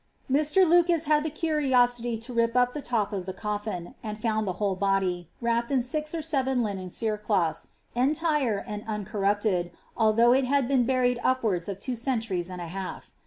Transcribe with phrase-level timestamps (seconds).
[0.31, 0.65] Bir.
[0.65, 4.53] Lucas had the curiosity to rip up the top of the coffin, and foami the
[4.53, 10.67] whole hody, wrapped in six or seven linen cerecloths, entire nd nncomipted, although it had
[10.67, 12.63] been buried upwards of two centurieB mm!
[12.63, 13.13] a half.